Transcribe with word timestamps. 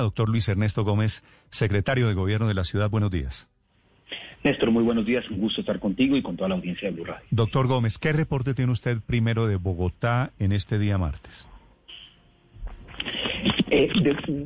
Doctor 0.00 0.28
Luis 0.28 0.48
Ernesto 0.48 0.84
Gómez, 0.84 1.24
secretario 1.50 2.08
de 2.08 2.14
Gobierno 2.14 2.48
de 2.48 2.54
la 2.54 2.64
ciudad, 2.64 2.90
buenos 2.90 3.10
días. 3.10 3.48
Néstor, 4.42 4.70
muy 4.70 4.82
buenos 4.82 5.06
días, 5.06 5.24
un 5.30 5.38
gusto 5.38 5.62
estar 5.62 5.80
contigo 5.80 6.16
y 6.16 6.22
con 6.22 6.36
toda 6.36 6.50
la 6.50 6.56
audiencia 6.56 6.88
de 6.88 6.94
Blue 6.94 7.04
Radio. 7.06 7.26
Doctor 7.30 7.66
Gómez, 7.66 7.98
¿qué 7.98 8.12
reporte 8.12 8.52
tiene 8.52 8.72
usted 8.72 8.98
primero 9.00 9.46
de 9.46 9.56
Bogotá 9.56 10.32
en 10.38 10.52
este 10.52 10.78
día 10.78 10.98
martes? 10.98 11.48
Eh, 13.70 13.88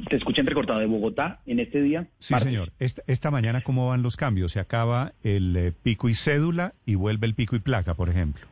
te 0.08 0.16
escuché 0.16 0.42
recortado 0.42 0.78
de 0.78 0.86
Bogotá 0.86 1.40
en 1.46 1.60
este 1.60 1.82
día. 1.82 2.06
Sí, 2.18 2.34
señor. 2.38 2.72
Esta, 2.78 3.30
mañana, 3.30 3.60
¿cómo 3.60 3.88
van 3.88 4.02
los 4.02 4.16
cambios? 4.16 4.52
Se 4.52 4.60
acaba 4.60 5.12
el 5.22 5.56
eh, 5.56 5.72
pico 5.82 6.08
y 6.08 6.14
cédula 6.14 6.74
y 6.86 6.94
vuelve 6.94 7.26
el 7.26 7.34
pico 7.34 7.56
y 7.56 7.58
placa, 7.58 7.94
por 7.94 8.08
ejemplo. 8.08 8.46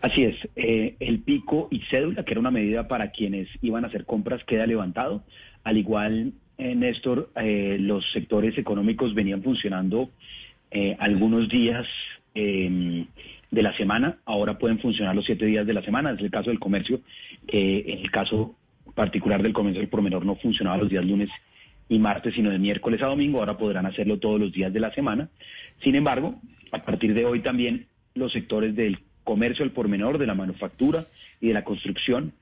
Así 0.00 0.24
es, 0.24 0.36
eh, 0.56 0.96
el 1.00 1.20
pico 1.20 1.68
y 1.70 1.80
cédula, 1.90 2.24
que 2.24 2.32
era 2.32 2.40
una 2.40 2.50
medida 2.50 2.88
para 2.88 3.10
quienes 3.10 3.48
iban 3.62 3.84
a 3.84 3.88
hacer 3.88 4.04
compras, 4.04 4.44
queda 4.44 4.66
levantado. 4.66 5.24
Al 5.62 5.78
igual, 5.78 6.32
eh, 6.58 6.74
Néstor, 6.74 7.30
eh, 7.36 7.78
los 7.80 8.04
sectores 8.12 8.56
económicos 8.58 9.14
venían 9.14 9.42
funcionando 9.42 10.10
algunos 10.98 11.48
días 11.48 11.86
em, 12.34 13.06
de 13.52 13.62
la 13.62 13.76
semana, 13.76 14.18
ahora 14.24 14.58
pueden 14.58 14.80
funcionar 14.80 15.14
los 15.14 15.24
siete 15.24 15.46
días 15.46 15.64
de 15.64 15.72
la 15.72 15.82
semana. 15.82 16.10
Es 16.10 16.20
el 16.20 16.32
caso 16.32 16.50
del 16.50 16.58
comercio, 16.58 17.00
en 17.46 18.00
el 18.00 18.10
caso 18.10 18.56
particular 18.92 19.40
del 19.40 19.52
comercio 19.52 19.80
del 19.80 19.88
por 19.88 20.02
menor 20.02 20.26
no 20.26 20.34
funcionaba 20.34 20.78
los 20.78 20.90
días 20.90 21.04
lunes 21.04 21.30
y 21.88 22.00
martes, 22.00 22.34
sino 22.34 22.50
de 22.50 22.58
miércoles 22.58 23.00
a 23.02 23.06
domingo, 23.06 23.38
ahora 23.38 23.56
podrán 23.56 23.86
hacerlo 23.86 24.18
todos 24.18 24.40
los 24.40 24.52
días 24.52 24.72
de 24.72 24.80
la 24.80 24.92
semana. 24.94 25.28
Sin 25.84 25.94
embargo, 25.94 26.40
a 26.72 26.82
partir 26.82 27.14
de 27.14 27.24
hoy 27.24 27.40
también 27.40 27.86
los 28.14 28.32
sectores 28.32 28.74
del 28.74 28.98
comercio 29.24 29.64
al 29.64 29.72
por 29.72 29.88
menor, 29.88 30.18
de 30.18 30.26
la 30.26 30.34
manufactura 30.34 31.06
y 31.40 31.48
de 31.48 31.54
la 31.54 31.64
construcción, 31.64 32.32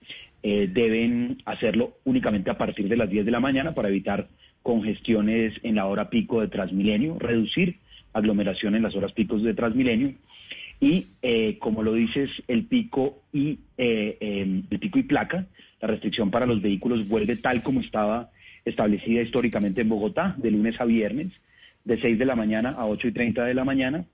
eh, 0.42 0.68
deben 0.72 1.38
hacerlo 1.44 1.94
únicamente 2.04 2.50
a 2.50 2.58
partir 2.58 2.88
de 2.88 2.96
las 2.96 3.08
10 3.08 3.24
de 3.24 3.30
la 3.30 3.40
mañana 3.40 3.74
para 3.74 3.88
evitar 3.88 4.26
congestiones 4.62 5.54
en 5.62 5.76
la 5.76 5.86
hora 5.86 6.10
pico 6.10 6.40
de 6.40 6.48
Transmilenio, 6.48 7.18
reducir 7.18 7.76
aglomeración 8.12 8.74
en 8.74 8.82
las 8.82 8.94
horas 8.94 9.12
picos 9.12 9.42
de 9.42 9.54
Transmilenio. 9.54 10.14
Y, 10.80 11.06
eh, 11.22 11.58
como 11.60 11.84
lo 11.84 11.94
dices, 11.94 12.28
el 12.48 12.64
pico 12.64 13.22
y 13.32 13.60
eh, 13.78 14.16
em, 14.20 14.64
el 14.68 14.78
pico 14.80 14.98
y 14.98 15.04
placa, 15.04 15.46
la 15.80 15.88
restricción 15.88 16.30
para 16.30 16.46
los 16.46 16.60
vehículos 16.60 17.06
vuelve 17.06 17.36
tal 17.36 17.62
como 17.62 17.80
estaba 17.80 18.30
establecida 18.64 19.22
históricamente 19.22 19.80
en 19.80 19.88
Bogotá, 19.88 20.34
de 20.38 20.50
lunes 20.50 20.80
a 20.80 20.84
viernes, 20.84 21.28
de 21.84 22.00
6 22.00 22.18
de 22.18 22.24
la 22.24 22.34
mañana 22.34 22.70
a 22.70 22.86
8 22.86 23.08
y 23.08 23.12
30 23.12 23.44
de 23.44 23.54
la 23.54 23.64
mañana, 23.64 24.04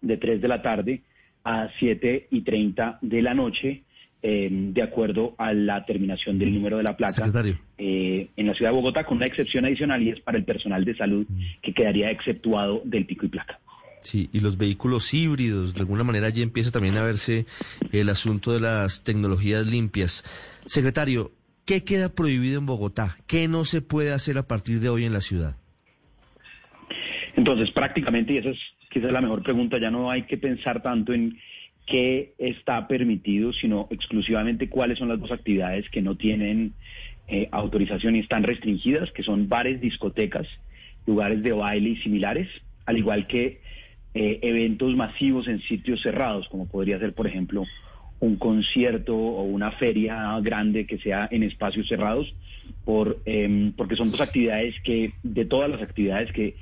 de 0.00 0.16
3 0.16 0.40
de 0.40 0.48
la 0.48 0.62
tarde 0.62 1.02
a 1.44 1.68
7 1.78 2.28
y 2.30 2.40
30 2.42 2.98
de 3.02 3.22
la 3.22 3.34
noche, 3.34 3.82
eh, 4.22 4.48
de 4.50 4.82
acuerdo 4.82 5.34
a 5.38 5.52
la 5.52 5.84
terminación 5.86 6.38
del 6.38 6.52
número 6.52 6.76
de 6.78 6.82
la 6.82 6.96
placa 6.96 7.30
eh, 7.78 8.28
en 8.36 8.46
la 8.46 8.54
ciudad 8.54 8.72
de 8.72 8.76
Bogotá, 8.76 9.04
con 9.04 9.18
una 9.18 9.26
excepción 9.26 9.64
adicional 9.64 10.02
y 10.02 10.10
es 10.10 10.20
para 10.20 10.38
el 10.38 10.44
personal 10.44 10.84
de 10.84 10.96
salud 10.96 11.26
mm. 11.28 11.40
que 11.62 11.72
quedaría 11.72 12.10
exceptuado 12.10 12.82
del 12.84 13.06
pico 13.06 13.26
y 13.26 13.28
placa. 13.28 13.60
Sí, 14.02 14.28
y 14.32 14.40
los 14.40 14.56
vehículos 14.56 15.12
híbridos, 15.12 15.74
de 15.74 15.80
alguna 15.80 16.04
manera 16.04 16.30
ya 16.30 16.42
empieza 16.42 16.70
también 16.70 16.96
a 16.96 17.02
verse 17.02 17.46
el 17.92 18.08
asunto 18.08 18.52
de 18.52 18.60
las 18.60 19.04
tecnologías 19.04 19.68
limpias. 19.68 20.24
Secretario, 20.66 21.32
¿qué 21.64 21.84
queda 21.84 22.08
prohibido 22.08 22.58
en 22.58 22.66
Bogotá? 22.66 23.16
¿Qué 23.26 23.48
no 23.48 23.64
se 23.64 23.82
puede 23.82 24.12
hacer 24.12 24.38
a 24.38 24.46
partir 24.46 24.80
de 24.80 24.88
hoy 24.88 25.04
en 25.04 25.12
la 25.12 25.20
ciudad? 25.20 25.56
Entonces, 27.38 27.70
prácticamente, 27.70 28.32
y 28.32 28.38
esa 28.38 28.48
es 28.48 28.58
quizás 28.90 29.12
la 29.12 29.20
mejor 29.20 29.44
pregunta, 29.44 29.78
ya 29.78 29.92
no 29.92 30.10
hay 30.10 30.22
que 30.22 30.38
pensar 30.38 30.82
tanto 30.82 31.12
en 31.12 31.38
qué 31.86 32.32
está 32.36 32.88
permitido, 32.88 33.52
sino 33.52 33.86
exclusivamente 33.90 34.68
cuáles 34.68 34.98
son 34.98 35.08
las 35.08 35.20
dos 35.20 35.30
actividades 35.30 35.88
que 35.90 36.02
no 36.02 36.16
tienen 36.16 36.72
eh, 37.28 37.48
autorización 37.52 38.16
y 38.16 38.18
están 38.18 38.42
restringidas, 38.42 39.12
que 39.12 39.22
son 39.22 39.48
bares, 39.48 39.80
discotecas, 39.80 40.48
lugares 41.06 41.40
de 41.44 41.52
baile 41.52 41.90
y 41.90 41.96
similares, 41.98 42.48
al 42.86 42.98
igual 42.98 43.28
que 43.28 43.60
eh, 44.14 44.40
eventos 44.42 44.96
masivos 44.96 45.46
en 45.46 45.60
sitios 45.60 46.02
cerrados, 46.02 46.48
como 46.48 46.66
podría 46.66 46.98
ser, 46.98 47.14
por 47.14 47.28
ejemplo, 47.28 47.62
un 48.18 48.34
concierto 48.34 49.16
o 49.16 49.44
una 49.44 49.70
feria 49.70 50.36
grande 50.40 50.88
que 50.88 50.98
sea 50.98 51.28
en 51.30 51.44
espacios 51.44 51.86
cerrados, 51.86 52.34
por, 52.84 53.22
em, 53.26 53.70
porque 53.74 53.94
son 53.94 54.10
dos 54.10 54.20
actividades 54.20 54.74
que, 54.82 55.12
de 55.22 55.44
todas 55.44 55.70
las 55.70 55.80
actividades 55.80 56.32
que 56.32 56.56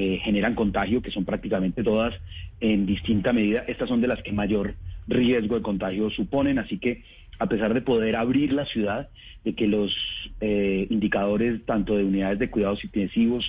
eh, 0.00 0.20
generan 0.22 0.54
contagio, 0.54 1.02
que 1.02 1.10
son 1.10 1.24
prácticamente 1.24 1.82
todas 1.82 2.14
en 2.60 2.86
distinta 2.86 3.32
medida. 3.32 3.64
Estas 3.66 3.88
son 3.88 4.00
de 4.00 4.06
las 4.06 4.22
que 4.22 4.30
mayor 4.30 4.76
riesgo 5.08 5.56
de 5.56 5.62
contagio 5.62 6.08
suponen, 6.10 6.60
así 6.60 6.78
que 6.78 7.02
a 7.40 7.48
pesar 7.48 7.74
de 7.74 7.80
poder 7.80 8.14
abrir 8.14 8.52
la 8.52 8.64
ciudad, 8.66 9.08
de 9.42 9.54
que 9.54 9.66
los 9.66 9.92
eh, 10.40 10.86
indicadores 10.88 11.64
tanto 11.66 11.96
de 11.96 12.04
unidades 12.04 12.38
de 12.38 12.48
cuidados 12.48 12.84
intensivos 12.84 13.44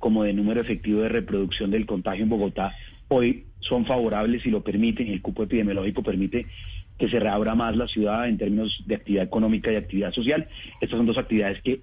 como 0.00 0.24
de 0.24 0.32
número 0.32 0.60
efectivo 0.60 1.02
de 1.02 1.08
reproducción 1.08 1.70
del 1.70 1.86
contagio 1.86 2.24
en 2.24 2.30
Bogotá 2.30 2.74
hoy 3.06 3.44
son 3.60 3.86
favorables 3.86 4.44
y 4.44 4.50
lo 4.50 4.64
permiten, 4.64 5.06
el 5.06 5.22
cupo 5.22 5.44
epidemiológico 5.44 6.02
permite 6.02 6.46
que 6.98 7.08
se 7.08 7.20
reabra 7.20 7.54
más 7.54 7.76
la 7.76 7.86
ciudad 7.86 8.28
en 8.28 8.38
términos 8.38 8.82
de 8.86 8.96
actividad 8.96 9.24
económica 9.24 9.70
y 9.70 9.76
actividad 9.76 10.12
social. 10.12 10.48
Estas 10.80 10.96
son 10.96 11.06
dos 11.06 11.18
actividades 11.18 11.62
que 11.62 11.82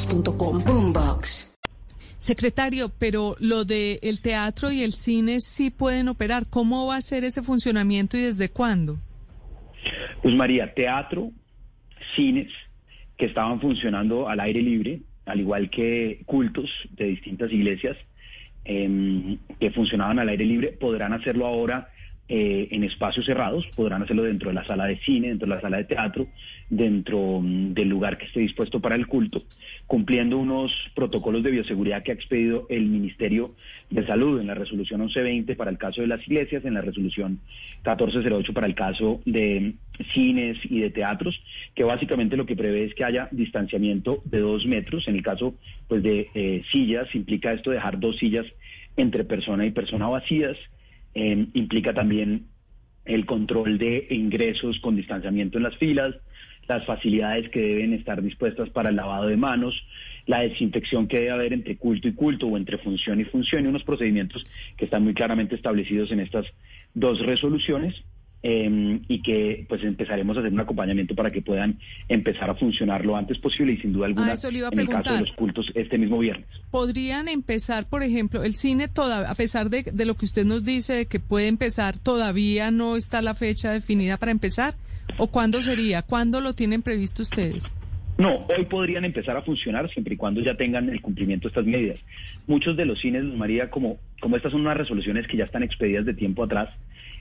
boombox.com. 0.07 0.59
Boombox. 0.65 1.47
Secretario, 2.17 2.91
pero 2.99 3.35
lo 3.39 3.65
de 3.65 3.99
el 4.03 4.21
teatro 4.21 4.71
y 4.71 4.83
el 4.83 4.93
cine 4.93 5.39
sí 5.39 5.71
pueden 5.71 6.07
operar. 6.07 6.45
¿Cómo 6.49 6.87
va 6.87 6.97
a 6.97 7.01
ser 7.01 7.23
ese 7.23 7.41
funcionamiento 7.41 8.15
y 8.15 8.21
desde 8.21 8.49
cuándo? 8.49 8.97
Pues 10.21 10.35
María, 10.35 10.71
teatro, 10.73 11.31
cines 12.15 12.51
que 13.17 13.25
estaban 13.25 13.59
funcionando 13.59 14.29
al 14.29 14.39
aire 14.39 14.61
libre, 14.61 15.01
al 15.25 15.39
igual 15.39 15.69
que 15.71 16.21
cultos 16.25 16.69
de 16.91 17.05
distintas 17.05 17.51
iglesias 17.51 17.97
em, 18.65 19.39
que 19.59 19.71
funcionaban 19.71 20.19
al 20.19 20.29
aire 20.29 20.45
libre, 20.45 20.67
podrán 20.79 21.13
hacerlo 21.13 21.47
ahora 21.47 21.89
eh, 22.33 22.69
en 22.71 22.85
espacios 22.85 23.25
cerrados, 23.25 23.67
podrán 23.75 24.03
hacerlo 24.03 24.23
dentro 24.23 24.47
de 24.47 24.53
la 24.53 24.63
sala 24.63 24.85
de 24.85 24.97
cine, 24.99 25.27
dentro 25.27 25.49
de 25.49 25.55
la 25.55 25.59
sala 25.59 25.75
de 25.75 25.83
teatro, 25.83 26.29
dentro 26.69 27.41
mm, 27.41 27.73
del 27.73 27.89
lugar 27.89 28.17
que 28.17 28.23
esté 28.23 28.39
dispuesto 28.39 28.79
para 28.79 28.95
el 28.95 29.05
culto, 29.05 29.43
cumpliendo 29.85 30.37
unos 30.37 30.71
protocolos 30.95 31.43
de 31.43 31.51
bioseguridad 31.51 32.03
que 32.03 32.11
ha 32.11 32.13
expedido 32.13 32.67
el 32.69 32.85
Ministerio 32.85 33.53
de 33.89 34.07
Salud 34.07 34.39
en 34.39 34.47
la 34.47 34.53
resolución 34.53 35.01
1120 35.01 35.57
para 35.57 35.71
el 35.71 35.77
caso 35.77 35.99
de 35.99 36.07
las 36.07 36.25
iglesias, 36.25 36.63
en 36.63 36.75
la 36.75 36.79
resolución 36.79 37.41
1408 37.83 38.53
para 38.53 38.67
el 38.67 38.75
caso 38.75 39.19
de 39.25 39.73
cines 40.13 40.57
y 40.63 40.79
de 40.79 40.89
teatros, 40.89 41.37
que 41.75 41.83
básicamente 41.83 42.37
lo 42.37 42.45
que 42.45 42.55
prevé 42.55 42.85
es 42.85 42.95
que 42.95 43.03
haya 43.03 43.27
distanciamiento 43.31 44.21
de 44.23 44.39
dos 44.39 44.65
metros. 44.65 45.05
En 45.09 45.17
el 45.17 45.21
caso 45.21 45.55
pues 45.89 46.01
de 46.01 46.29
eh, 46.33 46.63
sillas, 46.71 47.13
implica 47.13 47.51
esto 47.51 47.71
dejar 47.71 47.99
dos 47.99 48.15
sillas 48.15 48.45
entre 48.95 49.25
persona 49.25 49.65
y 49.65 49.71
persona 49.71 50.07
vacías 50.07 50.55
eh, 51.13 51.47
implica 51.53 51.93
también 51.93 52.47
el 53.05 53.25
control 53.25 53.77
de 53.77 54.07
ingresos 54.09 54.79
con 54.79 54.95
distanciamiento 54.95 55.57
en 55.57 55.63
las 55.63 55.77
filas, 55.77 56.15
las 56.67 56.85
facilidades 56.85 57.49
que 57.49 57.59
deben 57.59 57.93
estar 57.93 58.21
dispuestas 58.21 58.69
para 58.69 58.89
el 58.89 58.95
lavado 58.95 59.27
de 59.27 59.37
manos, 59.37 59.75
la 60.25 60.41
desinfección 60.41 61.07
que 61.07 61.19
debe 61.19 61.31
haber 61.31 61.53
entre 61.53 61.77
culto 61.77 62.07
y 62.07 62.13
culto 62.13 62.47
o 62.47 62.57
entre 62.57 62.77
función 62.77 63.19
y 63.19 63.25
función 63.25 63.65
y 63.65 63.67
unos 63.67 63.83
procedimientos 63.83 64.45
que 64.77 64.85
están 64.85 65.03
muy 65.03 65.13
claramente 65.13 65.55
establecidos 65.55 66.11
en 66.11 66.19
estas 66.19 66.45
dos 66.93 67.19
resoluciones. 67.19 68.03
Em, 68.43 69.01
y 69.07 69.21
que 69.21 69.65
pues 69.67 69.83
empezaremos 69.83 70.37
a 70.37 70.39
hacer 70.41 70.51
un 70.51 70.59
acompañamiento 70.59 71.15
para 71.15 71.31
que 71.31 71.41
puedan 71.41 71.77
empezar 72.09 72.49
a 72.49 72.55
funcionar 72.55 73.05
lo 73.05 73.15
antes 73.15 73.37
posible 73.39 73.73
y 73.73 73.77
sin 73.77 73.93
duda 73.93 74.07
alguna 74.07 74.33
en 74.33 74.79
el 74.79 74.87
caso 74.89 75.13
de 75.13 75.21
los 75.21 75.31
cultos 75.33 75.71
este 75.75 75.97
mismo 75.97 76.19
viernes. 76.19 76.47
¿Podrían 76.71 77.27
empezar, 77.27 77.87
por 77.87 78.03
ejemplo, 78.03 78.43
el 78.43 78.55
cine 78.55 78.87
toda, 78.87 79.29
a 79.29 79.35
pesar 79.35 79.69
de, 79.69 79.83
de 79.83 80.05
lo 80.05 80.15
que 80.15 80.25
usted 80.25 80.45
nos 80.45 80.63
dice 80.63 81.05
que 81.05 81.19
puede 81.19 81.47
empezar, 81.47 81.97
todavía 81.97 82.71
no 82.71 82.95
está 82.95 83.21
la 83.21 83.35
fecha 83.35 83.71
definida 83.71 84.17
para 84.17 84.31
empezar? 84.31 84.75
¿O 85.17 85.27
cuándo 85.27 85.61
sería? 85.61 86.01
¿Cuándo 86.01 86.41
lo 86.41 86.53
tienen 86.53 86.81
previsto 86.81 87.23
ustedes? 87.23 87.71
No, 88.17 88.45
hoy 88.55 88.65
podrían 88.65 89.03
empezar 89.03 89.35
a 89.35 89.41
funcionar 89.41 89.89
siempre 89.91 90.13
y 90.13 90.17
cuando 90.17 90.41
ya 90.41 90.55
tengan 90.55 90.89
el 90.89 91.01
cumplimiento 91.01 91.47
de 91.47 91.49
estas 91.49 91.65
medidas. 91.65 91.99
Muchos 92.45 92.77
de 92.77 92.85
los 92.85 92.99
cines, 92.99 93.23
María, 93.23 93.69
como, 93.69 93.97
como 94.19 94.35
estas 94.35 94.51
son 94.51 94.61
unas 94.61 94.77
resoluciones 94.77 95.25
que 95.27 95.37
ya 95.37 95.45
están 95.45 95.63
expedidas 95.63 96.05
de 96.05 96.13
tiempo 96.13 96.43
atrás, 96.43 96.69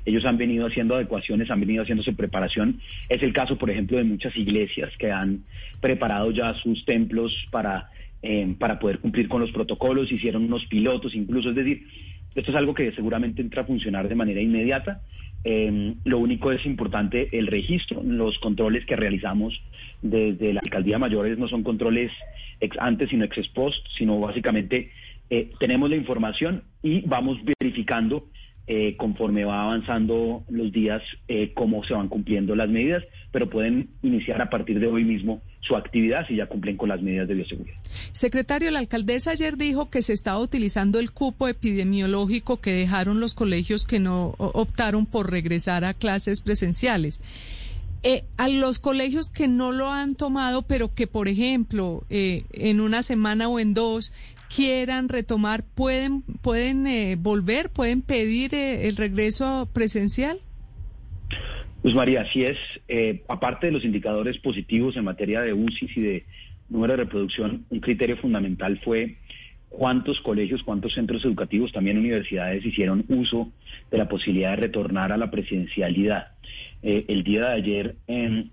ellos 0.04 0.24
han 0.24 0.38
venido 0.38 0.66
haciendo 0.66 0.94
adecuaciones, 0.94 1.50
han 1.50 1.60
venido 1.60 1.82
haciendo 1.82 2.02
su 2.02 2.14
preparación. 2.14 2.80
Es 3.08 3.22
el 3.22 3.32
caso, 3.32 3.56
por 3.56 3.70
ejemplo, 3.70 3.98
de 3.98 4.04
muchas 4.04 4.36
iglesias 4.36 4.90
que 4.98 5.10
han 5.10 5.44
preparado 5.80 6.30
ya 6.30 6.54
sus 6.54 6.84
templos 6.84 7.34
para, 7.50 7.90
eh, 8.22 8.54
para 8.58 8.78
poder 8.78 8.98
cumplir 8.98 9.28
con 9.28 9.40
los 9.40 9.50
protocolos, 9.52 10.10
hicieron 10.10 10.44
unos 10.44 10.66
pilotos 10.66 11.14
incluso, 11.14 11.50
es 11.50 11.56
decir, 11.56 11.86
esto 12.34 12.50
es 12.50 12.56
algo 12.56 12.74
que 12.74 12.92
seguramente 12.92 13.42
entra 13.42 13.62
a 13.62 13.66
funcionar 13.66 14.08
de 14.08 14.14
manera 14.14 14.40
inmediata. 14.40 15.00
Eh, 15.42 15.94
lo 16.04 16.18
único 16.18 16.52
es 16.52 16.64
importante 16.66 17.28
el 17.32 17.46
registro, 17.46 18.02
los 18.02 18.38
controles 18.38 18.84
que 18.84 18.94
realizamos 18.94 19.60
desde 20.02 20.52
la 20.52 20.60
alcaldía 20.60 20.98
mayores 20.98 21.38
no 21.38 21.48
son 21.48 21.62
controles 21.62 22.12
ex 22.60 22.76
antes 22.78 23.08
sino 23.08 23.24
ex 23.24 23.48
post, 23.48 23.86
sino 23.96 24.20
básicamente 24.20 24.90
eh, 25.30 25.50
tenemos 25.58 25.88
la 25.88 25.96
información 25.96 26.64
y 26.82 27.00
vamos 27.02 27.38
verificando 27.58 28.26
eh, 28.72 28.94
conforme 28.96 29.44
va 29.44 29.64
avanzando 29.64 30.44
los 30.48 30.70
días 30.70 31.02
eh, 31.26 31.50
cómo 31.54 31.82
se 31.82 31.92
van 31.92 32.06
cumpliendo 32.06 32.54
las 32.54 32.68
medidas, 32.68 33.02
pero 33.32 33.50
pueden 33.50 33.88
iniciar 34.00 34.40
a 34.40 34.48
partir 34.48 34.78
de 34.78 34.86
hoy 34.86 35.02
mismo 35.02 35.42
su 35.58 35.74
actividad 35.74 36.24
si 36.28 36.36
ya 36.36 36.46
cumplen 36.46 36.76
con 36.76 36.88
las 36.88 37.02
medidas 37.02 37.26
de 37.26 37.34
bioseguridad. 37.34 37.76
Secretario, 38.12 38.70
la 38.70 38.78
alcaldesa 38.78 39.32
ayer 39.32 39.56
dijo 39.56 39.90
que 39.90 40.02
se 40.02 40.12
estaba 40.12 40.38
utilizando 40.38 41.00
el 41.00 41.10
cupo 41.10 41.48
epidemiológico 41.48 42.60
que 42.60 42.70
dejaron 42.70 43.18
los 43.18 43.34
colegios 43.34 43.84
que 43.84 43.98
no 43.98 44.36
optaron 44.38 45.04
por 45.04 45.32
regresar 45.32 45.84
a 45.84 45.92
clases 45.92 46.40
presenciales. 46.40 47.20
Eh, 48.04 48.22
a 48.36 48.48
los 48.48 48.78
colegios 48.78 49.30
que 49.30 49.48
no 49.48 49.72
lo 49.72 49.90
han 49.90 50.14
tomado, 50.14 50.62
pero 50.62 50.94
que, 50.94 51.08
por 51.08 51.26
ejemplo, 51.26 52.04
en 52.08 52.80
una 52.80 53.02
semana 53.02 53.48
o 53.48 53.58
en 53.58 53.74
dos 53.74 54.12
quieran 54.54 55.08
retomar, 55.08 55.64
¿pueden, 55.74 56.22
pueden 56.42 56.86
eh, 56.86 57.16
volver, 57.18 57.70
pueden 57.70 58.02
pedir 58.02 58.54
eh, 58.54 58.88
el 58.88 58.96
regreso 58.96 59.68
presencial? 59.72 60.38
Pues 61.82 61.94
María, 61.94 62.22
así 62.22 62.42
es. 62.42 62.58
Eh, 62.88 63.22
aparte 63.28 63.66
de 63.66 63.72
los 63.72 63.84
indicadores 63.84 64.38
positivos 64.38 64.96
en 64.96 65.04
materia 65.04 65.40
de 65.40 65.52
UCI 65.52 65.90
y 65.96 66.00
de 66.00 66.24
número 66.68 66.92
de 66.92 67.04
reproducción, 67.04 67.64
un 67.70 67.80
criterio 67.80 68.16
fundamental 68.18 68.80
fue 68.84 69.16
cuántos 69.70 70.20
colegios, 70.20 70.62
cuántos 70.62 70.92
centros 70.92 71.24
educativos, 71.24 71.72
también 71.72 71.96
universidades 71.96 72.64
hicieron 72.66 73.04
uso 73.08 73.50
de 73.90 73.96
la 73.96 74.08
posibilidad 74.08 74.50
de 74.50 74.56
retornar 74.56 75.12
a 75.12 75.16
la 75.16 75.30
presidencialidad. 75.30 76.28
el 76.82 77.22
día 77.24 77.40
de 77.40 77.54
ayer 77.54 77.94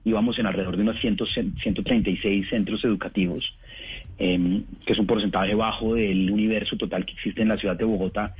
íbamos 0.03 0.37
en 0.37 0.45
alrededor 0.45 0.75
de 0.75 0.83
unos 0.83 0.99
136 0.99 2.49
centros 2.49 2.83
educativos 2.83 3.43
Em, 4.19 4.63
que 4.83 4.93
es 4.93 4.99
un 4.99 5.05
porcentaje 5.05 5.53
bajo 5.53 5.93
del 5.93 6.31
universo 6.31 6.75
total 6.75 7.05
que 7.05 7.13
existe 7.13 7.43
en 7.43 7.49
la 7.49 7.57
ciudad 7.57 7.77
de 7.77 7.85
Bogotá, 7.85 8.33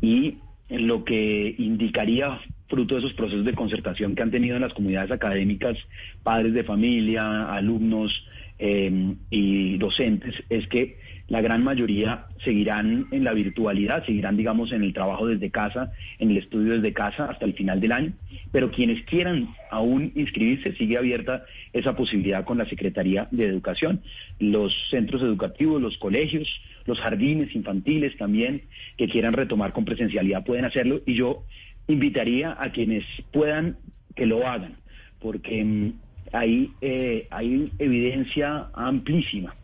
y 0.00 0.38
lo 0.70 1.04
que 1.04 1.54
indicaría, 1.58 2.40
fruto 2.68 2.94
de 2.94 3.00
esos 3.00 3.14
procesos 3.14 3.44
de 3.44 3.54
concertación 3.54 4.14
que 4.14 4.22
han 4.22 4.30
tenido 4.30 4.56
en 4.56 4.62
las 4.62 4.74
comunidades 4.74 5.10
académicas, 5.10 5.76
padres 6.22 6.52
de 6.52 6.64
familia, 6.64 7.52
alumnos 7.52 8.12
em, 8.58 9.16
y 9.30 9.78
docentes, 9.78 10.34
es 10.50 10.66
que 10.68 10.98
la 11.28 11.42
gran 11.42 11.62
mayoría 11.62 12.24
seguirán 12.42 13.06
en 13.10 13.22
la 13.22 13.34
virtualidad, 13.34 14.04
seguirán, 14.06 14.38
digamos, 14.38 14.72
en 14.72 14.82
el 14.82 14.94
trabajo 14.94 15.26
desde 15.26 15.50
casa, 15.50 15.92
en 16.18 16.30
el 16.30 16.38
estudio 16.38 16.72
desde 16.72 16.94
casa 16.94 17.26
hasta 17.26 17.44
el 17.44 17.52
final 17.52 17.80
del 17.80 17.92
año, 17.92 18.12
pero 18.50 18.70
quienes 18.70 19.04
quieran 19.04 19.48
aún 19.70 20.10
inscribirse, 20.14 20.72
sigue 20.76 20.96
abierta 20.96 21.44
esa 21.74 21.94
posibilidad 21.94 22.44
con 22.44 22.56
la 22.56 22.64
Secretaría 22.64 23.28
de 23.30 23.44
Educación. 23.44 24.00
Los 24.38 24.72
centros 24.88 25.20
educativos, 25.20 25.82
los 25.82 25.98
colegios, 25.98 26.48
los 26.86 26.98
jardines 26.98 27.54
infantiles 27.54 28.16
también, 28.16 28.62
que 28.96 29.08
quieran 29.08 29.34
retomar 29.34 29.74
con 29.74 29.84
presencialidad 29.84 30.44
pueden 30.44 30.64
hacerlo 30.64 31.02
y 31.04 31.14
yo 31.14 31.44
invitaría 31.88 32.56
a 32.58 32.70
quienes 32.70 33.04
puedan 33.32 33.76
que 34.14 34.26
lo 34.26 34.46
hagan, 34.46 34.76
porque 35.20 35.64
mm, 35.64 35.92
hay, 36.32 36.70
eh, 36.80 37.26
hay 37.30 37.72
evidencia 37.78 38.68
amplísima 38.74 39.54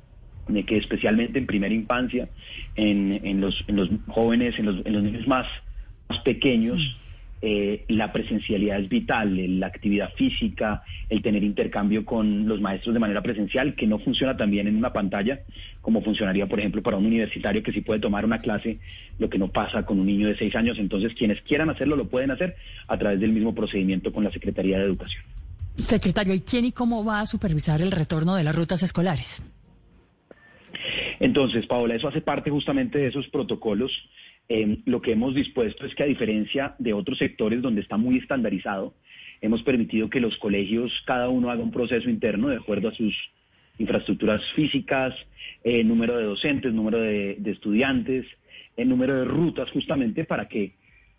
de 0.48 0.64
que 0.64 0.76
especialmente 0.76 1.38
en 1.38 1.46
primera 1.46 1.74
infancia, 1.74 2.28
en, 2.74 3.20
en, 3.24 3.40
los, 3.40 3.64
en 3.66 3.76
los 3.76 3.88
jóvenes, 4.08 4.58
en 4.58 4.66
los, 4.66 4.86
en 4.86 4.92
los 4.92 5.02
niños 5.02 5.26
más, 5.26 5.46
más 6.08 6.18
pequeños, 6.20 6.80
eh, 7.42 7.84
la 7.88 8.12
presencialidad 8.12 8.80
es 8.80 8.88
vital, 8.88 9.60
la 9.60 9.66
actividad 9.66 10.12
física, 10.14 10.82
el 11.08 11.20
tener 11.20 11.44
intercambio 11.44 12.04
con 12.04 12.48
los 12.48 12.60
maestros 12.60 12.94
de 12.94 13.00
manera 13.00 13.22
presencial, 13.22 13.74
que 13.74 13.86
no 13.86 13.98
funciona 13.98 14.36
también 14.36 14.66
en 14.66 14.76
una 14.76 14.92
pantalla, 14.92 15.40
como 15.82 16.02
funcionaría, 16.02 16.46
por 16.46 16.58
ejemplo, 16.58 16.82
para 16.82 16.96
un 16.96 17.06
universitario 17.06 17.62
que 17.62 17.72
sí 17.72 17.82
puede 17.82 18.00
tomar 18.00 18.24
una 18.24 18.38
clase, 18.38 18.78
lo 19.18 19.28
que 19.28 19.38
no 19.38 19.48
pasa 19.48 19.84
con 19.84 20.00
un 20.00 20.06
niño 20.06 20.28
de 20.28 20.36
seis 20.36 20.54
años. 20.56 20.78
Entonces, 20.78 21.12
quienes 21.14 21.40
quieran 21.42 21.68
hacerlo 21.68 21.96
lo 21.96 22.08
pueden 22.08 22.30
hacer 22.30 22.56
a 22.88 22.96
través 22.96 23.20
del 23.20 23.32
mismo 23.32 23.54
procedimiento 23.54 24.12
con 24.12 24.24
la 24.24 24.30
Secretaría 24.30 24.78
de 24.78 24.84
Educación. 24.84 25.22
Secretario, 25.76 26.34
¿y 26.34 26.40
quién 26.40 26.64
y 26.64 26.72
cómo 26.72 27.04
va 27.04 27.20
a 27.20 27.26
supervisar 27.26 27.82
el 27.82 27.90
retorno 27.90 28.36
de 28.36 28.44
las 28.44 28.54
rutas 28.54 28.82
escolares? 28.82 29.42
Entonces, 31.20 31.66
Paola, 31.66 31.94
eso 31.94 32.08
hace 32.08 32.20
parte 32.20 32.50
justamente 32.50 32.98
de 32.98 33.08
esos 33.08 33.28
protocolos. 33.28 33.90
Eh, 34.48 34.78
lo 34.84 35.00
que 35.00 35.12
hemos 35.12 35.34
dispuesto 35.34 35.86
es 35.86 35.94
que 35.94 36.02
a 36.02 36.06
diferencia 36.06 36.74
de 36.78 36.92
otros 36.92 37.18
sectores 37.18 37.62
donde 37.62 37.80
está 37.80 37.96
muy 37.96 38.18
estandarizado, 38.18 38.94
hemos 39.40 39.62
permitido 39.62 40.10
que 40.10 40.20
los 40.20 40.36
colegios 40.38 40.92
cada 41.06 41.28
uno 41.28 41.50
haga 41.50 41.62
un 41.62 41.70
proceso 41.70 42.10
interno 42.10 42.48
de 42.48 42.56
acuerdo 42.56 42.88
a 42.88 42.94
sus 42.94 43.14
infraestructuras 43.78 44.42
físicas, 44.54 45.14
eh, 45.64 45.82
número 45.82 46.16
de 46.16 46.24
docentes, 46.24 46.72
número 46.72 47.00
de, 47.00 47.38
estudiantes, 47.46 48.26
el 48.76 48.88
número 48.88 49.14
de 49.14 49.24
rutas, 49.24 49.70
justamente 49.70 50.24
para 50.24 50.48
que 50.48 50.72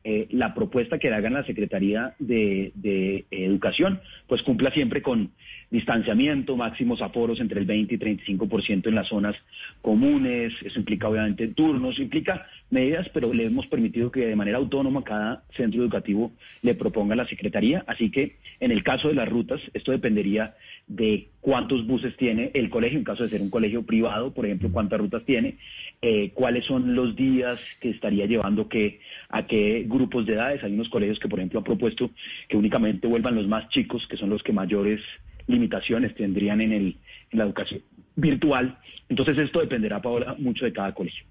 eh, 0.04 0.28
la 0.32 0.54
propuesta 0.54 1.00
que 1.00 1.10
hagan 1.10 1.34
la 1.34 1.46
Secretaría 1.46 2.14
de, 2.20 2.72
de, 2.76 3.26
Educación, 3.32 4.00
pues 4.28 4.44
cumpla 4.44 4.72
siempre 4.72 5.02
con 5.02 5.32
distanciamiento, 5.72 6.56
máximos 6.56 7.02
aforos 7.02 7.40
entre 7.40 7.60
el 7.60 7.66
20 7.66 7.96
y 7.96 7.98
35% 7.98 8.88
en 8.88 8.96
las 8.96 9.08
zonas 9.08 9.36
comunes, 9.82 10.54
eso 10.64 10.80
implica 10.80 11.10
obviamente 11.10 11.48
turnos, 11.50 12.00
implica 12.00 12.46
medidas, 12.70 13.08
pero 13.14 13.34
le 13.34 13.46
hemos 13.46 13.68
permitido 13.68 14.12
que 14.12 14.26
de 14.26 14.36
manera 14.36 14.58
autónoma 14.58 15.04
cada 15.04 15.44
centro 15.56 15.82
educativo 15.82 16.32
le 16.62 16.76
proponga 16.76 17.14
a 17.14 17.18
la 17.18 17.28
Secretaría, 17.28 17.84
así 17.88 18.10
que 18.10 18.38
en 18.60 18.72
el 18.72 18.84
caso 18.84 19.08
de 19.08 19.16
las 19.16 19.30
rutas, 19.30 19.62
esto 19.74 19.92
dependería 19.92 20.56
de 20.88 21.30
cuántos 21.42 21.86
buses 21.86 22.16
tiene 22.18 22.52
el 22.54 22.70
colegio, 22.70 22.98
en 22.98 23.04
caso 23.04 23.24
de 23.24 23.30
ser 23.30 23.42
un 23.42 23.50
colegio 23.50 23.84
privado, 23.84 24.34
por 24.34 24.46
ejemplo, 24.46 24.70
cuántas 24.72 25.00
rutas 25.00 25.24
tiene, 25.26 25.58
eh, 26.02 26.32
cuáles 26.34 26.66
son 26.66 26.96
los 26.96 27.16
días 27.16 27.60
que 27.80 27.90
estaría 27.90 28.26
llevando 28.26 28.68
que, 28.68 29.00
a 29.30 29.46
qué 29.46 29.86
grupos 29.88 30.26
de 30.26 30.34
edades. 30.34 30.64
Hay 30.64 30.74
unos 30.74 30.90
colegios 30.90 31.20
que, 31.20 31.28
por 31.28 31.40
ejemplo, 31.40 31.60
han 31.60 31.64
propuesto 31.64 32.12
que 32.48 32.58
únicamente 32.58 33.08
vuelvan 33.08 33.36
los 33.36 33.48
más 33.48 33.70
chicos, 33.70 34.08
que 34.08 34.18
son 34.18 34.30
los 34.30 34.44
que 34.44 34.54
mayores 34.54 35.02
limitaciones 35.48 36.16
tendrían 36.16 36.62
en, 36.62 36.72
el, 36.72 36.98
en 37.32 37.40
la 37.40 37.46
educación 37.46 37.82
virtual. 38.16 38.78
Entonces 39.10 39.38
esto 39.38 39.60
dependerá, 39.60 40.02
Paola, 40.02 40.36
mucho 40.38 40.66
de 40.66 40.74
cada 40.74 40.94
colegio. 40.94 41.26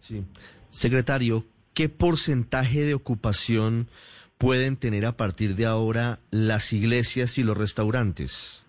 Sí. 0.00 0.22
Secretario, 0.70 1.44
¿qué 1.74 1.88
porcentaje 1.88 2.80
de 2.80 2.94
ocupación 2.94 3.88
pueden 4.38 4.76
tener 4.76 5.06
a 5.06 5.16
partir 5.16 5.54
de 5.54 5.66
ahora 5.66 6.18
las 6.30 6.72
iglesias 6.72 7.38
y 7.38 7.44
los 7.44 7.56
restaurantes? 7.56 8.64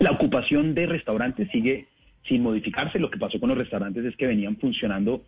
La 0.00 0.10
ocupación 0.10 0.74
de 0.74 0.86
restaurantes 0.86 1.48
sigue 1.52 1.86
sin 2.26 2.42
modificarse. 2.42 2.98
Lo 2.98 3.10
que 3.10 3.18
pasó 3.18 3.38
con 3.38 3.50
los 3.50 3.58
restaurantes 3.58 4.04
es 4.04 4.16
que 4.16 4.26
venían 4.26 4.56
funcionando 4.56 5.24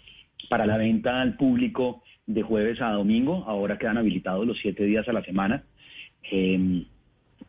para 0.48 0.66
la 0.66 0.76
venta 0.76 1.20
al 1.20 1.36
público 1.36 2.02
de 2.26 2.42
jueves 2.42 2.80
a 2.80 2.90
domingo, 2.90 3.44
ahora 3.46 3.78
quedan 3.78 3.98
habilitados 3.98 4.46
los 4.46 4.58
siete 4.58 4.84
días 4.84 5.06
a 5.08 5.12
la 5.12 5.22
semana. 5.22 5.62
Eh, 6.30 6.84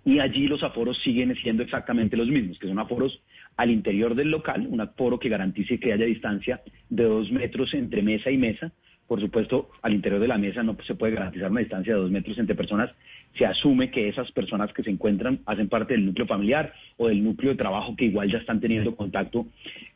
y 0.06 0.20
allí 0.20 0.48
los 0.48 0.62
aforos 0.62 1.00
siguen 1.00 1.36
siendo 1.36 1.64
exactamente 1.64 2.16
los 2.16 2.28
mismos, 2.28 2.60
que 2.60 2.68
son 2.68 2.78
aforos 2.78 3.22
al 3.58 3.72
interior 3.72 4.14
del 4.14 4.30
local, 4.30 4.68
un 4.70 4.80
aforo 4.80 5.20
que 5.20 5.30
garantice 5.30 5.80
que 5.80 5.94
haya 5.94 6.06
distancia 6.06 6.62
de 6.90 7.04
dos 7.06 7.32
metros 7.32 7.74
entre 7.74 8.04
mesa 8.04 8.30
y 8.30 8.38
mesa. 8.38 8.72
Por 9.08 9.20
supuesto, 9.20 9.70
al 9.82 9.94
interior 9.94 10.20
de 10.20 10.28
la 10.28 10.38
mesa 10.38 10.62
no 10.64 10.78
se 10.86 10.96
puede 10.96 11.14
garantizar 11.14 11.50
una 11.50 11.60
distancia 11.60 11.94
de 11.94 12.02
dos 12.02 12.12
metros 12.12 12.38
entre 12.38 12.56
personas. 12.56 12.92
Se 13.38 13.46
asume 13.46 13.90
que 13.90 14.08
esas 14.08 14.32
personas 14.32 14.72
que 14.74 14.84
se 14.84 14.92
encuentran 14.92 15.40
hacen 15.46 15.70
parte 15.70 15.94
del 15.94 16.06
núcleo 16.06 16.28
familiar 16.28 16.74
o 16.98 17.08
del 17.08 17.24
núcleo 17.24 17.52
de 17.52 17.58
trabajo 17.58 17.96
que 17.96 18.06
igual 18.06 18.32
ya 18.32 18.38
están 18.38 18.60
teniendo 18.60 18.96
contacto 18.96 19.48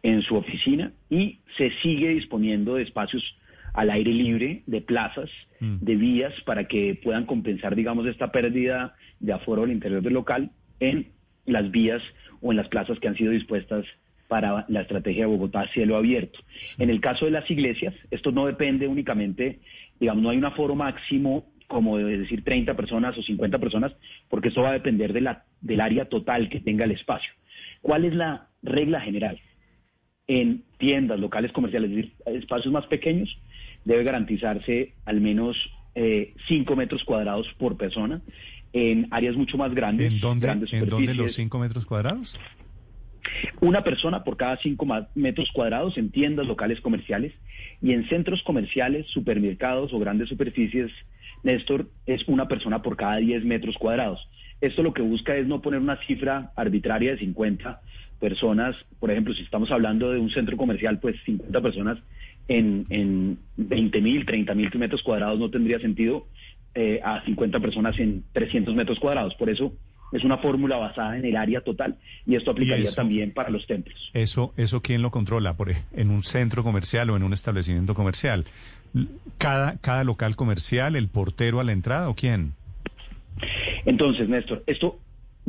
en 0.01 0.21
su 0.23 0.35
oficina 0.35 0.91
y 1.09 1.39
se 1.57 1.71
sigue 1.81 2.09
disponiendo 2.09 2.75
de 2.75 2.83
espacios 2.83 3.23
al 3.73 3.89
aire 3.89 4.11
libre 4.13 4.63
de 4.65 4.81
plazas, 4.81 5.29
Mm. 5.59 5.77
de 5.81 5.95
vías, 5.95 6.33
para 6.45 6.65
que 6.67 6.95
puedan 6.95 7.25
compensar, 7.25 7.75
digamos, 7.75 8.07
esta 8.07 8.31
pérdida 8.31 8.95
de 9.19 9.33
aforo 9.33 9.63
al 9.63 9.71
interior 9.71 10.01
del 10.01 10.13
local 10.13 10.51
en 10.79 11.07
las 11.45 11.69
vías 11.71 12.01
o 12.41 12.51
en 12.51 12.57
las 12.57 12.69
plazas 12.69 12.99
que 12.99 13.07
han 13.07 13.15
sido 13.17 13.31
dispuestas 13.31 13.85
para 14.29 14.65
la 14.69 14.81
estrategia 14.81 15.23
de 15.23 15.31
Bogotá 15.31 15.67
cielo 15.73 15.97
abierto. 15.97 16.39
En 16.77 16.89
el 16.89 17.01
caso 17.01 17.25
de 17.25 17.31
las 17.31 17.49
iglesias, 17.49 17.93
esto 18.11 18.31
no 18.31 18.45
depende 18.45 18.87
únicamente, 18.87 19.59
digamos, 19.99 20.23
no 20.23 20.29
hay 20.29 20.37
un 20.37 20.45
aforo 20.45 20.75
máximo 20.75 21.45
como 21.67 21.97
de 21.97 22.17
decir 22.17 22.43
30 22.43 22.75
personas 22.75 23.17
o 23.17 23.21
50 23.21 23.59
personas, 23.59 23.91
porque 24.29 24.47
eso 24.49 24.61
va 24.61 24.69
a 24.69 24.73
depender 24.73 25.13
de 25.13 25.21
la, 25.21 25.43
del 25.61 25.81
área 25.81 26.05
total 26.05 26.49
que 26.49 26.59
tenga 26.59 26.85
el 26.85 26.91
espacio. 26.91 27.31
¿Cuál 27.81 28.05
es 28.05 28.15
la 28.15 28.47
regla 28.63 29.01
general? 29.01 29.39
En 30.29 30.63
tiendas, 30.77 31.19
locales 31.19 31.51
comerciales, 31.51 31.89
es 31.89 31.95
decir, 31.95 32.13
espacios 32.27 32.71
más 32.71 32.85
pequeños, 32.85 33.35
debe 33.83 34.03
garantizarse 34.03 34.93
al 35.05 35.21
menos 35.21 35.57
5 36.47 36.75
metros 36.75 37.03
cuadrados 37.03 37.47
por 37.57 37.77
persona. 37.77 38.21
En 38.71 39.07
áreas 39.09 39.35
mucho 39.35 39.57
más 39.57 39.73
grandes, 39.73 40.13
¿En 40.13 40.19
dónde, 40.19 40.45
grandes 40.45 40.71
¿en 40.71 40.81
dónde 40.81 40.91
los 40.91 41.01
superficies, 41.01 41.35
5 41.35 41.59
metros 41.59 41.85
cuadrados? 41.87 42.39
una 43.61 43.83
persona 43.83 44.23
por 44.23 44.37
cada 44.37 44.57
5 44.57 44.85
metros 45.15 45.49
cuadrados 45.51 45.97
en 45.97 46.11
tiendas 46.11 46.45
locales 46.45 46.79
comerciales 46.81 47.33
y 47.81 47.93
en 47.93 48.07
centros 48.07 48.43
comerciales, 48.43 49.07
supermercados 49.07 49.93
o 49.93 49.99
grandes 49.99 50.29
superficies, 50.29 50.91
Néstor, 51.43 51.89
es 52.05 52.27
una 52.27 52.47
persona 52.47 52.81
por 52.81 52.97
cada 52.97 53.17
10 53.17 53.45
metros 53.45 53.77
cuadrados. 53.77 54.19
Esto 54.61 54.83
lo 54.83 54.93
que 54.93 55.01
busca 55.01 55.35
es 55.35 55.47
no 55.47 55.61
poner 55.61 55.79
una 55.79 55.97
cifra 56.05 56.51
arbitraria 56.55 57.11
de 57.11 57.19
50 57.19 57.81
personas. 58.19 58.75
Por 58.99 59.11
ejemplo, 59.11 59.33
si 59.33 59.43
estamos 59.43 59.71
hablando 59.71 60.11
de 60.11 60.19
un 60.19 60.29
centro 60.29 60.57
comercial, 60.57 60.99
pues 60.99 61.15
50 61.25 61.61
personas 61.61 61.97
en, 62.47 62.85
en 62.89 63.37
20 63.57 64.01
mil, 64.01 64.25
30 64.25 64.53
mil 64.55 64.69
metros 64.75 65.03
cuadrados 65.03 65.39
no 65.39 65.49
tendría 65.49 65.79
sentido 65.79 66.27
eh, 66.75 66.99
a 67.03 67.23
50 67.25 67.59
personas 67.59 67.97
en 67.99 68.23
300 68.33 68.75
metros 68.75 68.99
cuadrados. 68.99 69.35
Por 69.35 69.49
eso 69.49 69.73
es 70.11 70.23
una 70.23 70.37
fórmula 70.37 70.77
basada 70.77 71.17
en 71.17 71.25
el 71.25 71.35
área 71.35 71.61
total 71.61 71.97
y 72.25 72.35
esto 72.35 72.51
aplicaría 72.51 72.85
eso? 72.85 72.95
también 72.95 73.31
para 73.31 73.49
los 73.49 73.65
templos. 73.67 74.09
Eso, 74.13 74.53
eso 74.57 74.81
quién 74.81 75.01
lo 75.01 75.11
controla, 75.11 75.55
por 75.55 75.71
en 75.93 76.09
un 76.09 76.23
centro 76.23 76.63
comercial 76.63 77.09
o 77.09 77.17
en 77.17 77.23
un 77.23 77.33
establecimiento 77.33 77.93
comercial. 77.93 78.45
Cada, 79.37 79.77
cada 79.77 80.03
local 80.03 80.35
comercial, 80.35 80.95
el 80.95 81.07
portero 81.09 81.59
a 81.59 81.63
la 81.63 81.73
entrada 81.73 82.09
o 82.09 82.15
quién? 82.15 82.53
Entonces, 83.85 84.27
Néstor, 84.27 84.63
esto 84.67 84.99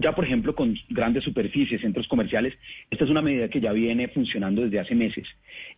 ya, 0.00 0.14
por 0.14 0.24
ejemplo, 0.24 0.54
con 0.54 0.74
grandes 0.88 1.24
superficies, 1.24 1.80
centros 1.80 2.08
comerciales, 2.08 2.54
esta 2.90 3.04
es 3.04 3.10
una 3.10 3.22
medida 3.22 3.48
que 3.48 3.60
ya 3.60 3.72
viene 3.72 4.08
funcionando 4.08 4.62
desde 4.62 4.80
hace 4.80 4.94
meses. 4.94 5.26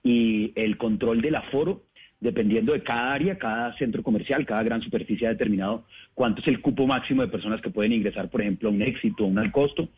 Y 0.03 0.53
el 0.55 0.77
control 0.77 1.21
del 1.21 1.35
aforo, 1.35 1.85
dependiendo 2.23 2.73
de 2.73 2.85
cada 2.85 3.13
área, 3.13 3.37
cada 3.37 3.77
centro 3.79 4.03
comercial, 4.05 4.47
cada 4.47 4.63
gran 4.63 4.81
superficie 4.81 5.27
ha 5.27 5.31
determinado 5.31 5.85
cuánto 6.15 6.41
es 6.41 6.47
el 6.47 6.61
cupo 6.61 6.87
máximo 6.87 7.21
de 7.21 7.29
personas 7.29 7.61
que 7.61 7.71
pueden 7.71 7.93
ingresar, 7.93 8.31
por 8.31 8.41
ejemplo, 8.41 8.69
a 8.69 8.73
un 8.73 8.81
éxito, 8.81 9.25
a 9.25 9.27
un 9.27 9.39
al 9.39 9.51
costo, 9.51 9.89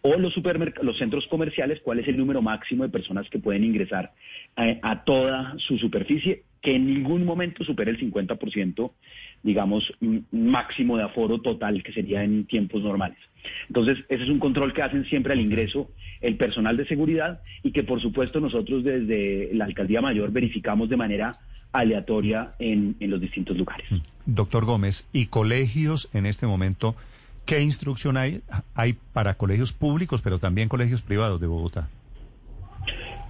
o 0.00 0.16
los 0.16 0.34
los 0.82 0.98
centros 0.98 1.26
comerciales, 1.26 1.80
cuál 1.84 1.98
es 1.98 2.08
el 2.08 2.16
número 2.16 2.40
máximo 2.40 2.84
de 2.84 2.88
personas 2.88 3.28
que 3.28 3.38
pueden 3.38 3.64
ingresar 3.64 4.12
a, 4.56 4.76
a 4.80 5.04
toda 5.04 5.54
su 5.58 5.76
superficie, 5.76 6.44
que 6.62 6.74
en 6.74 6.86
ningún 6.86 7.26
momento 7.26 7.62
supere 7.64 7.90
el 7.90 8.00
50%, 8.00 8.90
digamos, 9.42 9.92
máximo 10.32 10.96
de 10.96 11.02
aforo 11.02 11.42
total, 11.42 11.82
que 11.82 11.92
sería 11.92 12.24
en 12.24 12.46
tiempos 12.46 12.82
normales. 12.82 13.18
Entonces, 13.68 13.98
ese 14.08 14.22
es 14.22 14.30
un 14.30 14.38
control 14.38 14.72
que 14.72 14.80
hacen 14.80 15.04
siempre 15.04 15.34
al 15.34 15.40
ingreso 15.40 15.90
el 16.22 16.38
personal 16.38 16.78
de 16.78 16.86
seguridad 16.86 17.42
y 17.62 17.72
que, 17.72 17.84
por 17.84 18.00
supuesto, 18.00 18.40
nosotros 18.40 18.82
desde 18.82 19.50
la 19.52 19.66
Alcaldía 19.66 20.00
Mayor 20.00 20.32
verificamos 20.32 20.88
de 20.88 20.96
manera 20.96 21.38
aleatoria 21.74 22.54
en, 22.58 22.96
en 23.00 23.10
los 23.10 23.20
distintos 23.20 23.56
lugares. 23.58 23.86
Doctor 24.24 24.64
Gómez, 24.64 25.06
¿y 25.12 25.26
colegios 25.26 26.08
en 26.14 26.24
este 26.24 26.46
momento? 26.46 26.94
¿Qué 27.44 27.60
instrucción 27.60 28.16
hay, 28.16 28.40
hay 28.74 28.96
para 29.12 29.34
colegios 29.34 29.72
públicos, 29.72 30.22
pero 30.22 30.38
también 30.38 30.68
colegios 30.68 31.02
privados 31.02 31.40
de 31.40 31.46
Bogotá? 31.46 31.90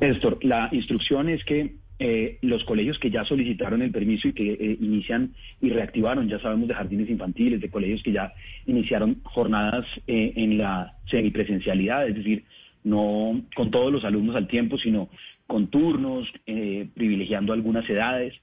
Néstor, 0.00 0.38
la 0.42 0.68
instrucción 0.70 1.28
es 1.28 1.44
que 1.44 1.74
eh, 1.98 2.38
los 2.42 2.64
colegios 2.64 2.98
que 2.98 3.10
ya 3.10 3.24
solicitaron 3.24 3.80
el 3.80 3.90
permiso 3.90 4.28
y 4.28 4.32
que 4.32 4.52
eh, 4.52 4.76
inician 4.80 5.32
y 5.60 5.70
reactivaron, 5.70 6.28
ya 6.28 6.38
sabemos 6.40 6.68
de 6.68 6.74
jardines 6.74 7.08
infantiles, 7.08 7.60
de 7.60 7.70
colegios 7.70 8.02
que 8.02 8.12
ya 8.12 8.34
iniciaron 8.66 9.20
jornadas 9.22 9.86
eh, 10.06 10.32
en 10.36 10.58
la 10.58 10.96
semipresencialidad, 11.06 12.06
es 12.08 12.16
decir, 12.16 12.44
no 12.82 13.42
con 13.56 13.70
todos 13.70 13.90
los 13.90 14.04
alumnos 14.04 14.36
al 14.36 14.46
tiempo, 14.46 14.76
sino 14.76 15.08
con 15.46 15.68
turnos, 15.68 16.30
eh, 16.46 16.88
privilegiando 16.94 17.52
algunas 17.52 17.88
edades, 17.88 18.34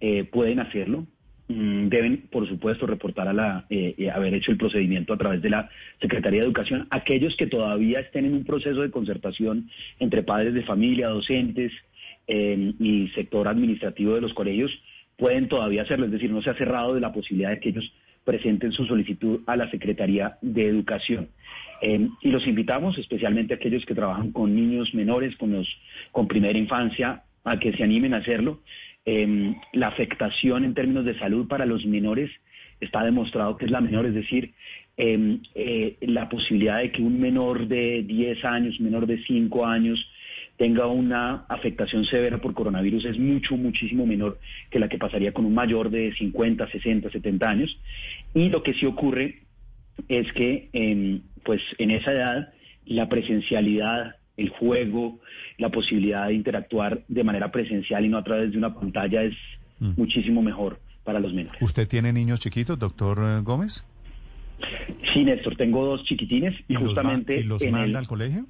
eh, 0.00 0.24
pueden 0.24 0.60
hacerlo. 0.60 1.06
Mm, 1.48 1.88
Deben, 1.88 2.28
por 2.30 2.46
supuesto, 2.46 2.86
reportar 2.86 3.26
a 3.26 3.32
la, 3.32 3.66
eh, 3.70 3.94
eh, 3.96 4.10
haber 4.10 4.34
hecho 4.34 4.52
el 4.52 4.58
procedimiento 4.58 5.14
a 5.14 5.16
través 5.16 5.40
de 5.40 5.48
la 5.48 5.70
Secretaría 6.00 6.40
de 6.40 6.46
Educación. 6.46 6.86
Aquellos 6.90 7.34
que 7.36 7.46
todavía 7.46 8.00
estén 8.00 8.26
en 8.26 8.34
un 8.34 8.44
proceso 8.44 8.82
de 8.82 8.90
concertación 8.90 9.70
entre 9.98 10.22
padres 10.22 10.52
de 10.52 10.62
familia, 10.62 11.08
docentes 11.08 11.72
eh, 12.26 12.74
y 12.78 13.08
sector 13.14 13.48
administrativo 13.48 14.14
de 14.14 14.20
los 14.20 14.34
colegios, 14.34 14.70
pueden 15.16 15.48
todavía 15.48 15.82
hacerlo. 15.82 16.04
Es 16.04 16.12
decir, 16.12 16.30
no 16.30 16.42
se 16.42 16.50
ha 16.50 16.54
cerrado 16.54 16.94
de 16.94 17.00
la 17.00 17.14
posibilidad 17.14 17.50
de 17.50 17.60
que 17.60 17.70
ellos 17.70 17.90
presenten 18.28 18.72
su 18.72 18.84
solicitud 18.84 19.40
a 19.46 19.56
la 19.56 19.70
Secretaría 19.70 20.36
de 20.42 20.66
Educación. 20.66 21.28
Eh, 21.80 22.06
y 22.20 22.28
los 22.28 22.46
invitamos, 22.46 22.98
especialmente 22.98 23.54
aquellos 23.54 23.86
que 23.86 23.94
trabajan 23.94 24.32
con 24.32 24.54
niños 24.54 24.92
menores, 24.92 25.34
con, 25.36 25.50
los, 25.54 25.66
con 26.12 26.28
primera 26.28 26.58
infancia, 26.58 27.22
a 27.44 27.58
que 27.58 27.72
se 27.72 27.82
animen 27.82 28.12
a 28.12 28.18
hacerlo. 28.18 28.60
Eh, 29.06 29.54
la 29.72 29.88
afectación 29.88 30.66
en 30.66 30.74
términos 30.74 31.06
de 31.06 31.18
salud 31.18 31.48
para 31.48 31.64
los 31.64 31.86
menores 31.86 32.30
está 32.80 33.02
demostrado 33.02 33.56
que 33.56 33.64
es 33.64 33.70
la 33.70 33.80
menor, 33.80 34.04
es 34.04 34.12
decir, 34.12 34.52
eh, 34.98 35.38
eh, 35.54 35.96
la 36.02 36.28
posibilidad 36.28 36.80
de 36.80 36.92
que 36.92 37.00
un 37.00 37.18
menor 37.18 37.66
de 37.66 38.02
10 38.02 38.44
años, 38.44 38.78
menor 38.78 39.06
de 39.06 39.22
5 39.24 39.64
años, 39.64 39.98
tenga 40.58 40.86
una 40.86 41.46
afectación 41.48 42.04
severa 42.04 42.38
por 42.38 42.52
coronavirus 42.52 43.06
es 43.06 43.18
mucho, 43.18 43.56
muchísimo 43.56 44.04
menor 44.04 44.38
que 44.70 44.78
la 44.78 44.88
que 44.88 44.98
pasaría 44.98 45.32
con 45.32 45.46
un 45.46 45.54
mayor 45.54 45.88
de 45.88 46.12
50, 46.14 46.70
60, 46.70 47.10
70 47.10 47.48
años. 47.48 47.80
Y 48.34 48.50
lo 48.50 48.62
que 48.62 48.74
sí 48.74 48.84
ocurre 48.84 49.44
es 50.08 50.30
que 50.32 50.68
eh, 50.72 51.20
pues 51.44 51.62
en 51.78 51.92
esa 51.92 52.12
edad 52.12 52.52
la 52.84 53.08
presencialidad, 53.08 54.16
el 54.36 54.50
juego, 54.50 55.20
la 55.56 55.70
posibilidad 55.70 56.26
de 56.26 56.34
interactuar 56.34 57.02
de 57.08 57.24
manera 57.24 57.50
presencial 57.50 58.04
y 58.04 58.08
no 58.08 58.18
a 58.18 58.24
través 58.24 58.52
de 58.52 58.58
una 58.58 58.74
pantalla 58.74 59.22
es 59.22 59.34
Mm. 59.80 59.92
muchísimo 59.96 60.42
mejor 60.42 60.80
para 61.04 61.20
los 61.20 61.32
menores. 61.32 61.60
¿Usted 61.62 61.88
tiene 61.88 62.12
niños 62.12 62.40
chiquitos, 62.40 62.78
doctor 62.78 63.18
eh, 63.22 63.40
Gómez? 63.42 63.84
Sí, 65.12 65.24
Néstor, 65.24 65.56
tengo 65.56 65.84
dos 65.84 66.04
chiquitines 66.04 66.54
y, 66.66 66.74
los 66.74 66.82
justamente 66.82 67.38
¿y 67.40 67.44
los 67.44 67.62
en 67.62 67.68
el, 67.68 67.72
manda 67.74 67.98
al 68.00 68.08
colegio? 68.08 68.46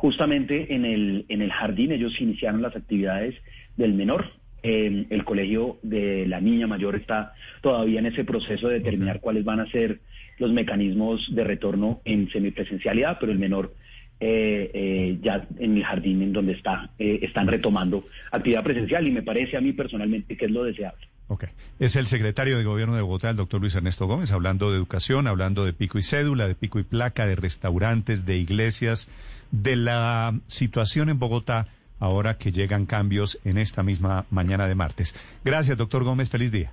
Justamente 0.00 0.74
en 0.74 0.86
el, 0.86 1.26
en 1.28 1.42
el 1.42 1.52
jardín 1.52 1.92
ellos 1.92 2.18
iniciaron 2.20 2.62
las 2.62 2.74
actividades 2.74 3.34
del 3.76 3.92
menor. 3.92 4.32
Eh, 4.62 5.04
el 5.10 5.24
colegio 5.24 5.78
de 5.82 6.26
la 6.26 6.40
niña 6.40 6.66
mayor 6.66 6.96
está 6.96 7.34
todavía 7.60 7.98
en 7.98 8.06
ese 8.06 8.24
proceso 8.24 8.68
de 8.68 8.78
determinar 8.78 9.20
cuáles 9.20 9.44
van 9.44 9.60
a 9.60 9.70
ser 9.70 10.00
los 10.38 10.52
mecanismos 10.52 11.28
de 11.34 11.44
retorno 11.44 12.00
en 12.06 12.30
semipresencialidad, 12.30 13.18
pero 13.20 13.30
el 13.30 13.38
menor 13.38 13.74
eh, 14.22 14.70
eh, 14.72 15.18
ya 15.22 15.46
en 15.58 15.76
el 15.76 15.84
jardín 15.84 16.22
en 16.22 16.32
donde 16.32 16.52
está, 16.52 16.90
eh, 16.98 17.18
están 17.22 17.46
retomando 17.46 18.06
actividad 18.32 18.64
presencial 18.64 19.06
y 19.06 19.10
me 19.10 19.22
parece 19.22 19.58
a 19.58 19.60
mí 19.60 19.74
personalmente 19.74 20.34
que 20.34 20.46
es 20.46 20.50
lo 20.50 20.64
deseable. 20.64 21.06
Ok. 21.30 21.44
Es 21.78 21.94
el 21.94 22.08
secretario 22.08 22.58
de 22.58 22.64
Gobierno 22.64 22.96
de 22.96 23.02
Bogotá, 23.02 23.30
el 23.30 23.36
doctor 23.36 23.60
Luis 23.60 23.76
Ernesto 23.76 24.08
Gómez, 24.08 24.32
hablando 24.32 24.72
de 24.72 24.76
educación, 24.76 25.28
hablando 25.28 25.64
de 25.64 25.72
pico 25.72 25.96
y 25.96 26.02
cédula, 26.02 26.48
de 26.48 26.56
pico 26.56 26.80
y 26.80 26.82
placa, 26.82 27.24
de 27.24 27.36
restaurantes, 27.36 28.26
de 28.26 28.36
iglesias, 28.36 29.06
de 29.52 29.76
la 29.76 30.34
situación 30.48 31.08
en 31.08 31.20
Bogotá 31.20 31.68
ahora 32.00 32.36
que 32.36 32.50
llegan 32.50 32.84
cambios 32.84 33.38
en 33.44 33.58
esta 33.58 33.84
misma 33.84 34.26
mañana 34.30 34.66
de 34.66 34.74
martes. 34.74 35.14
Gracias, 35.44 35.78
doctor 35.78 36.02
Gómez. 36.02 36.30
Feliz 36.30 36.50
día. 36.50 36.72